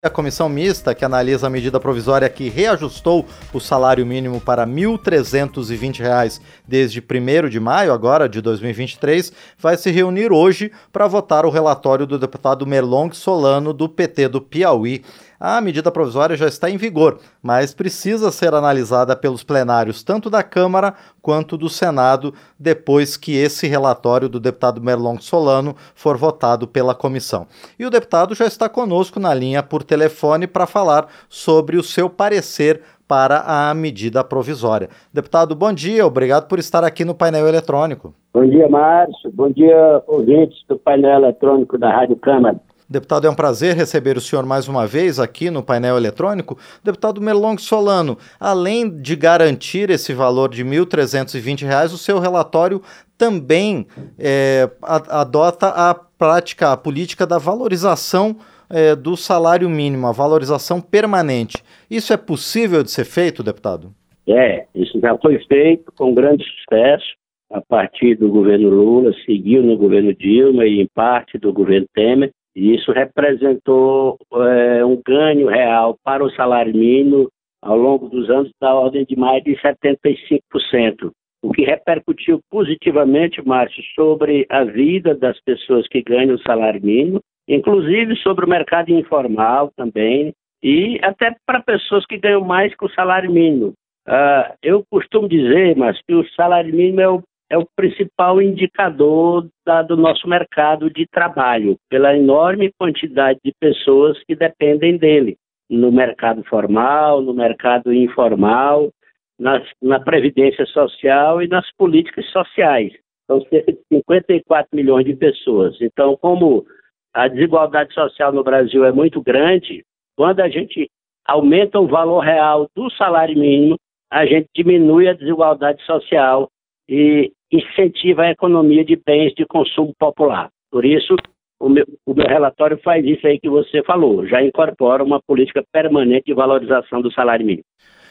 [0.00, 4.70] A comissão mista, que analisa a medida provisória que reajustou o salário mínimo para R$
[4.70, 11.50] 1.320 desde 1 de maio, agora de 2023, vai se reunir hoje para votar o
[11.50, 15.02] relatório do deputado Merlong Solano, do PT do Piauí.
[15.40, 20.42] A medida provisória já está em vigor, mas precisa ser analisada pelos plenários tanto da
[20.42, 26.92] Câmara quanto do Senado depois que esse relatório do deputado Merlong Solano for votado pela
[26.92, 27.46] comissão.
[27.78, 32.10] E o deputado já está conosco na linha por telefone para falar sobre o seu
[32.10, 34.88] parecer para a medida provisória.
[35.14, 38.12] Deputado, bom dia, obrigado por estar aqui no painel eletrônico.
[38.34, 39.30] Bom dia, Márcio.
[39.32, 42.60] Bom dia, ouvintes do painel eletrônico da Rádio Câmara.
[42.90, 46.56] Deputado, é um prazer receber o senhor mais uma vez aqui no painel eletrônico.
[46.82, 52.80] Deputado Merlong Solano, além de garantir esse valor de R$ 1.320, o seu relatório
[53.18, 53.86] também
[54.18, 58.36] é, adota a prática, a política da valorização
[58.70, 61.62] é, do salário mínimo, a valorização permanente.
[61.90, 63.92] Isso é possível de ser feito, deputado?
[64.26, 67.18] É, isso já foi feito com grande sucesso
[67.50, 72.30] a partir do governo Lula, seguiu no governo Dilma e em parte do governo Temer.
[72.56, 77.28] E isso representou é, um ganho real para o salário mínimo
[77.62, 81.10] ao longo dos anos da ordem de mais de 75%,
[81.42, 87.20] o que repercutiu positivamente, Márcio, sobre a vida das pessoas que ganham o salário mínimo,
[87.48, 90.32] inclusive sobre o mercado informal também,
[90.62, 93.72] e até para pessoas que ganham mais que o salário mínimo.
[94.08, 99.48] Uh, eu costumo dizer, mas que o salário mínimo é o é o principal indicador
[99.64, 105.36] da, do nosso mercado de trabalho, pela enorme quantidade de pessoas que dependem dele,
[105.68, 108.90] no mercado formal, no mercado informal,
[109.38, 112.92] nas, na previdência social e nas políticas sociais.
[113.26, 115.76] São cerca de 54 milhões de pessoas.
[115.80, 116.66] Então, como
[117.14, 119.84] a desigualdade social no Brasil é muito grande,
[120.16, 120.90] quando a gente
[121.26, 123.76] aumenta o valor real do salário mínimo,
[124.10, 126.48] a gente diminui a desigualdade social
[126.88, 130.48] e incentiva a economia de bens de consumo popular.
[130.70, 131.16] Por isso,
[131.60, 135.62] o meu, o meu, relatório faz isso aí que você falou, já incorpora uma política
[135.72, 137.64] permanente de valorização do salário mínimo.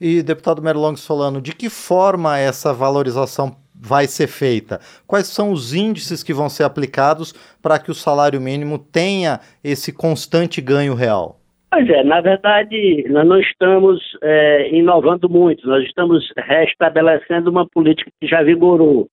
[0.00, 4.80] E, deputado Merlong Solano, de que forma essa valorização vai ser feita?
[5.06, 9.92] Quais são os índices que vão ser aplicados para que o salário mínimo tenha esse
[9.92, 11.38] constante ganho real?
[11.70, 18.10] Pois é, na verdade, nós não estamos é, inovando muito, nós estamos restabelecendo uma política
[18.20, 19.06] que já vigorou.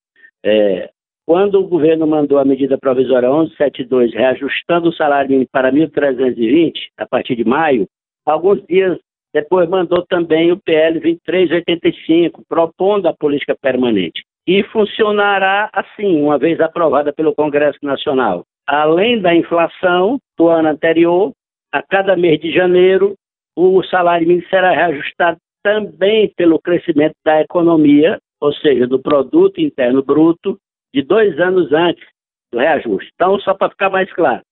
[0.46, 0.90] É,
[1.26, 7.08] quando o governo mandou a medida provisória 1172, reajustando o salário mínimo para 1.320 a
[7.08, 7.88] partir de maio,
[8.24, 9.00] alguns dias
[9.34, 14.24] depois mandou também o PL 2385, propondo a política permanente.
[14.48, 18.46] E funcionará assim, uma vez aprovada pelo Congresso Nacional.
[18.68, 21.34] Além da inflação do ano anterior,
[21.72, 23.16] a cada mês de janeiro,
[23.58, 30.04] o salário mínimo será reajustado também pelo crescimento da economia ou seja, do produto interno
[30.04, 30.60] bruto,
[30.94, 32.06] de dois anos antes
[32.52, 33.10] do reajuste.
[33.16, 34.44] Então, só para ficar mais claro,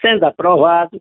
[0.00, 0.98] sendo aprovado,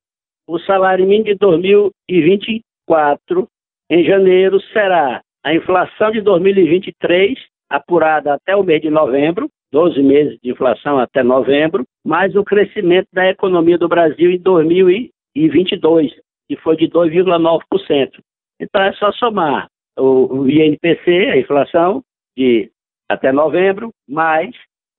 [0.47, 3.47] o salário mínimo de 2024,
[3.89, 7.39] em janeiro, será a inflação de 2023,
[7.69, 13.07] apurada até o mês de novembro, 12 meses de inflação até novembro, mais o crescimento
[13.13, 16.11] da economia do Brasil em 2022,
[16.49, 18.19] que foi de 2,9%.
[18.59, 22.03] Então é só somar o INPC, a inflação,
[22.41, 22.71] de
[23.07, 24.49] até novembro, mais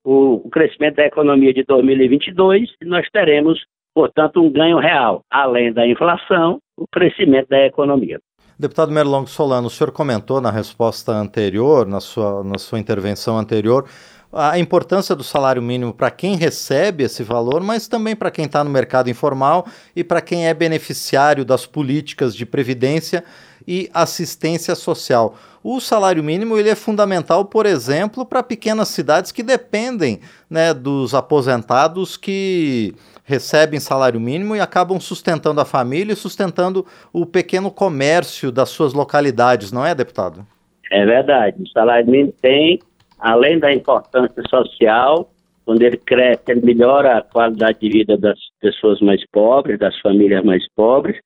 [0.05, 3.59] o, o crescimento da economia de 2022, e nós teremos,
[3.95, 8.21] portanto, um ganho real, além da inflação, o crescimento da economia.
[8.59, 13.89] Deputado Merlong Solano, o senhor comentou na resposta anterior, na sua, na sua intervenção anterior,
[14.33, 18.63] a importância do salário mínimo para quem recebe esse valor, mas também para quem está
[18.63, 23.25] no mercado informal e para quem é beneficiário das políticas de previdência
[23.67, 25.37] e assistência social.
[25.65, 31.15] O salário mínimo ele é fundamental, por exemplo, para pequenas cidades que dependem né, dos
[31.15, 38.51] aposentados que recebem salário mínimo e acabam sustentando a família e sustentando o pequeno comércio
[38.51, 40.45] das suas localidades, não é, deputado?
[40.91, 41.63] É verdade.
[41.63, 42.81] O salário mínimo tem,
[43.19, 45.31] além da importância social,
[45.65, 50.45] quando ele cresce, ele melhora a qualidade de vida das pessoas mais pobres, das famílias
[50.45, 51.17] mais pobres,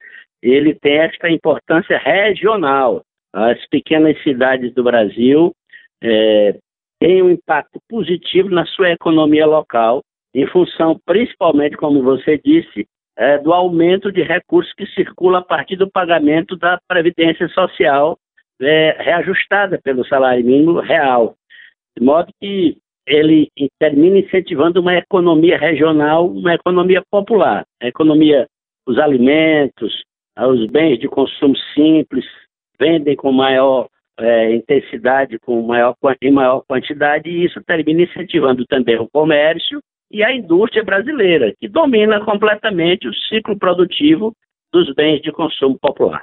[0.50, 3.02] ele tem esta importância regional.
[3.32, 5.52] As pequenas cidades do Brasil
[6.02, 6.58] é,
[7.00, 10.02] têm um impacto positivo na sua economia local,
[10.34, 15.76] em função, principalmente, como você disse, é, do aumento de recursos que circula a partir
[15.76, 18.18] do pagamento da Previdência Social
[18.60, 21.34] é, reajustada pelo salário mínimo real.
[21.96, 22.76] De modo que
[23.06, 23.48] ele
[23.78, 28.46] termina incentivando uma economia regional, uma economia popular, a economia,
[28.86, 30.02] os alimentos,
[30.38, 32.24] os bens de consumo simples,
[32.78, 33.88] vendem com maior
[34.18, 39.80] é, intensidade, com maior, em maior quantidade, e isso termina incentivando também o comércio
[40.10, 44.32] e a indústria brasileira, que domina completamente o ciclo produtivo
[44.72, 46.22] dos bens de consumo popular.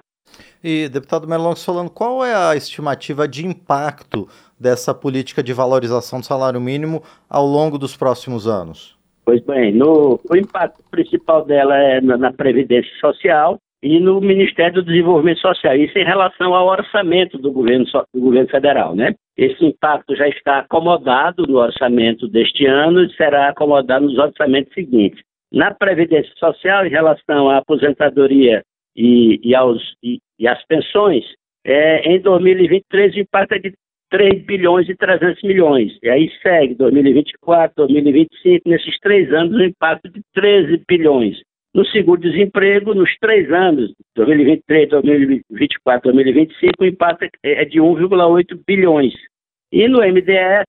[0.64, 4.28] E, deputado Merlong Solano, qual é a estimativa de impacto
[4.60, 8.98] dessa política de valorização do salário mínimo ao longo dos próximos anos?
[9.26, 14.76] Pois bem, no, o impacto principal dela é na, na Previdência Social e no Ministério
[14.76, 15.76] do Desenvolvimento Social.
[15.76, 19.14] Isso em relação ao orçamento do governo, do governo federal, né?
[19.38, 25.22] Esse impacto já está acomodado no orçamento deste ano e será acomodado nos orçamentos seguintes.
[25.52, 28.64] Na Previdência Social, em relação à aposentadoria
[28.96, 31.26] e, e, aos, e, e às pensões,
[31.66, 33.74] é, em 2023 o impacto é de
[34.10, 35.92] 3 bilhões e 300 milhões.
[36.02, 41.38] E aí segue 2024, 2025, nesses três anos o impacto de 13 bilhões.
[41.74, 49.14] No seguro-desemprego, nos três anos, 2023, 2024, 2025, o impacto é de 1,8 bilhões.
[49.72, 50.68] E no MDS,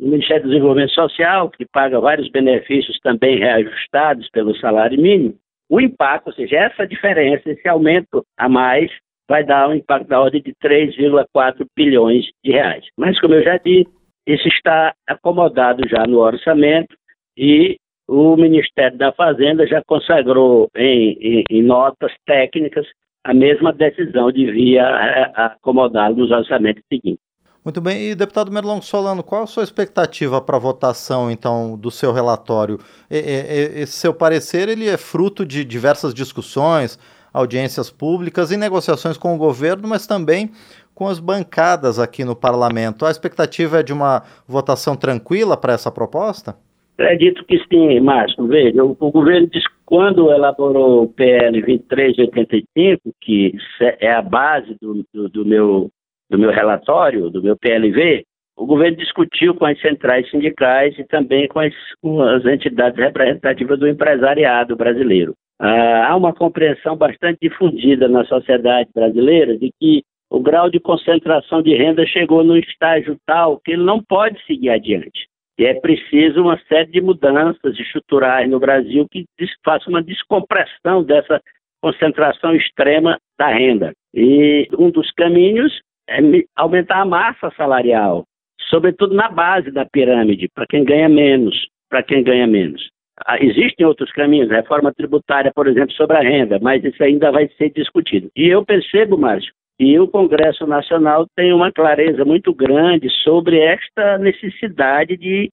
[0.00, 5.36] no Ministério do Desenvolvimento Social, que paga vários benefícios também reajustados pelo salário mínimo,
[5.68, 8.90] o impacto, ou seja, essa diferença, esse aumento a mais,
[9.28, 12.84] vai dar um impacto da ordem de 3,4 bilhões de reais.
[12.96, 13.88] Mas, como eu já disse,
[14.26, 16.94] isso está acomodado já no orçamento
[17.36, 17.76] e
[18.08, 22.86] o Ministério da Fazenda já consagrou em, em, em notas técnicas
[23.24, 27.22] a mesma decisão de via é, acomodá-lo nos orçamentos seguintes.
[27.64, 28.10] Muito bem.
[28.10, 32.78] E, deputado Merlong Solano, qual a sua expectativa para a votação, então, do seu relatório?
[33.08, 36.98] Esse seu parecer, ele é fruto de diversas discussões,
[37.32, 40.50] audiências públicas e negociações com o governo, mas também
[40.92, 43.06] com as bancadas aqui no parlamento.
[43.06, 46.56] A expectativa é de uma votação tranquila para essa proposta?
[46.94, 48.46] Acredito que sim, Márcio.
[48.46, 53.52] Veja, o, o governo disse quando elaborou o PL 2385, que
[54.00, 55.90] é a base do, do, do meu
[56.30, 58.24] do meu relatório, do meu PLV,
[58.56, 63.78] o governo discutiu com as centrais sindicais e também com as, com as entidades representativas
[63.78, 65.34] do empresariado brasileiro.
[65.58, 71.62] Ah, há uma compreensão bastante difundida na sociedade brasileira de que o grau de concentração
[71.62, 75.28] de renda chegou num estágio tal que ele não pode seguir adiante.
[75.62, 79.24] E é preciso uma série de mudanças estruturais no Brasil que
[79.64, 81.40] faça uma descompressão dessa
[81.80, 83.92] concentração extrema da renda.
[84.12, 85.72] E um dos caminhos
[86.08, 86.18] é
[86.56, 88.24] aumentar a massa salarial,
[88.68, 91.54] sobretudo na base da pirâmide, para quem ganha menos,
[91.88, 92.82] para quem ganha menos.
[93.24, 97.48] Ah, existem outros caminhos, reforma tributária, por exemplo, sobre a renda, mas isso ainda vai
[97.56, 98.28] ser discutido.
[98.34, 104.18] E eu percebo, Márcio, que o Congresso Nacional tem uma clareza muito grande sobre esta
[104.18, 105.50] necessidade de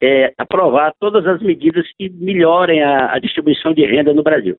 [0.00, 4.56] é, aprovar todas as medidas que melhorem a, a distribuição de renda no Brasil.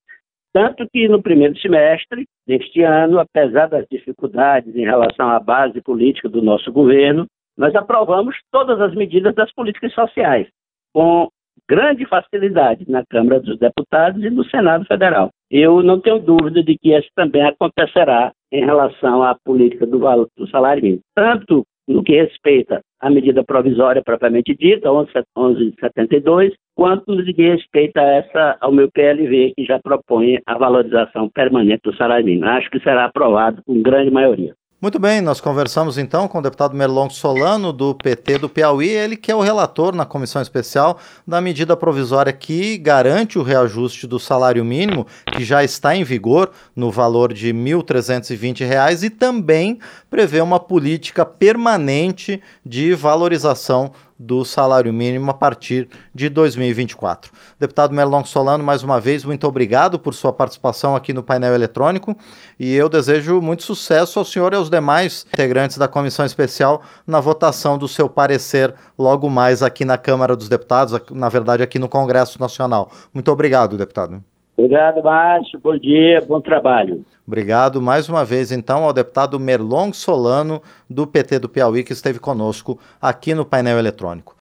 [0.53, 6.29] Tanto que no primeiro semestre deste ano, apesar das dificuldades em relação à base política
[6.29, 7.25] do nosso governo,
[7.57, 10.47] nós aprovamos todas as medidas das políticas sociais,
[10.93, 11.27] com
[11.67, 15.29] grande facilidade na Câmara dos Deputados e no Senado Federal.
[15.49, 19.99] Eu não tenho dúvida de que isso também acontecerá em relação à política do,
[20.37, 27.25] do salário mínimo, tanto no que respeita à medida provisória propriamente dita, 1172, quanto no
[27.25, 32.25] que respeita a essa, ao meu PLV, que já propõe a valorização permanente do salário
[32.25, 32.45] mínimo.
[32.45, 34.53] Acho que será aprovado com grande maioria.
[34.83, 39.15] Muito bem, nós conversamos então com o deputado Merlong Solano, do PT do Piauí, ele
[39.15, 44.19] que é o relator na comissão especial da medida provisória que garante o reajuste do
[44.19, 50.41] salário mínimo, que já está em vigor no valor de R$ 1.320 e também prevê
[50.41, 57.31] uma política permanente de valorização do salário mínimo a partir de 2024.
[57.59, 62.15] Deputado Merlong Solano, mais uma vez, muito obrigado por sua participação aqui no painel eletrônico
[62.59, 67.19] e eu desejo muito sucesso ao senhor e aos demais integrantes da comissão especial na
[67.19, 71.89] votação do seu parecer logo mais aqui na Câmara dos Deputados, na verdade aqui no
[71.89, 72.89] Congresso Nacional.
[73.13, 74.23] Muito obrigado, deputado.
[74.55, 75.59] Obrigado, Márcio.
[75.59, 77.03] Bom dia, bom trabalho.
[77.25, 82.19] Obrigado mais uma vez, então, ao deputado Merlong Solano, do PT do Piauí, que esteve
[82.19, 84.31] conosco aqui no painel eletrônico.